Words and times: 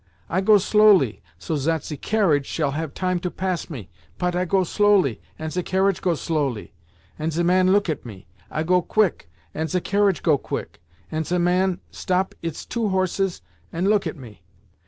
I 0.29 0.41
go 0.41 0.57
slowly, 0.57 1.21
so 1.37 1.55
zat 1.55 1.83
ze 1.83 1.95
carriage 1.95 2.47
shall 2.47 2.71
have 2.71 2.95
time 2.95 3.19
to 3.19 3.29
pass 3.29 3.69
me, 3.69 3.91
pot 4.17 4.35
I 4.35 4.45
go 4.45 4.63
slowly, 4.63 5.21
ant 5.37 5.53
ze 5.53 5.61
carriage 5.61 6.01
go 6.01 6.15
slowly, 6.15 6.73
ant 7.19 7.33
ze 7.33 7.43
man 7.43 7.71
look 7.71 7.87
at 7.87 8.03
me. 8.03 8.25
I 8.49 8.63
go 8.63 8.81
quick, 8.81 9.29
ant 9.53 9.69
ze 9.69 9.79
carriage 9.79 10.23
go 10.23 10.39
quick, 10.39 10.81
ant 11.11 11.27
ze 11.27 11.37
man 11.37 11.81
stop 11.91 12.33
its 12.41 12.65
two 12.65 12.89
horses, 12.89 13.43
ant 13.71 13.85
look 13.89 14.07
at 14.07 14.17
me. 14.17 14.41